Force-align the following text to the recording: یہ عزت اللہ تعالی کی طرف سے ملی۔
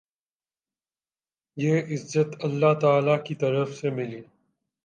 یہ 1.57 1.81
عزت 1.81 2.45
اللہ 2.45 2.79
تعالی 2.79 3.15
کی 3.25 3.35
طرف 3.35 3.73
سے 3.73 3.89
ملی۔ 3.89 4.21